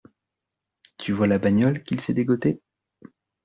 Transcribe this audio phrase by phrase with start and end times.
[0.97, 2.59] Tu vois la bagnole qu’il s’est dégotée?